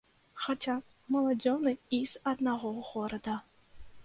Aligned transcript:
Хаця 0.45 0.75
маладзёны 1.15 1.75
і 1.99 2.01
з 2.13 2.25
аднаго 2.33 2.73
горада. 2.89 3.39